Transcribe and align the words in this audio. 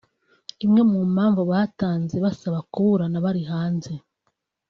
Imwe 0.65 0.81
mu 0.91 0.99
mpamvu 1.13 1.41
batanze 1.51 2.15
basaba 2.25 2.59
kuburana 2.71 3.17
bari 3.25 3.41
hanze 3.51 3.91